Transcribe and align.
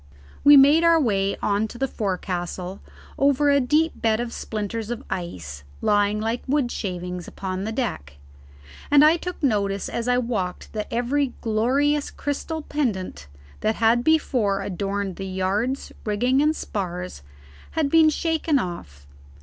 We 0.43 0.57
made 0.57 0.83
our 0.83 0.99
way 0.99 1.37
on 1.43 1.67
to 1.67 1.77
the 1.77 1.87
forecastle 1.87 2.79
over 3.19 3.51
a 3.51 3.59
deep 3.59 4.01
bed 4.01 4.19
of 4.19 4.33
splinters 4.33 4.89
of 4.89 5.03
ice, 5.11 5.63
lying 5.79 6.19
like 6.19 6.41
wood 6.47 6.71
shavings 6.71 7.27
upon 7.27 7.65
the 7.65 7.71
deck, 7.71 8.13
and 8.89 9.05
I 9.05 9.15
took 9.15 9.43
notice 9.43 9.87
as 9.89 10.07
I 10.07 10.17
walked 10.17 10.73
that 10.73 10.87
every 10.89 11.33
glorious 11.41 12.09
crystal 12.09 12.63
pendant 12.63 13.27
that 13.59 13.75
had 13.75 14.03
before 14.03 14.63
adorned 14.63 15.17
the 15.17 15.27
yards, 15.27 15.91
rigging, 16.03 16.41
and 16.41 16.55
spars 16.55 17.21
had 17.73 17.87
been 17.91 18.09
shaken 18.09 18.57
off. 18.57 19.05